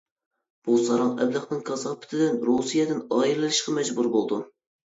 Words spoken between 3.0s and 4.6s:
ئايرىلىشقا مەجبۇر بولدۇم.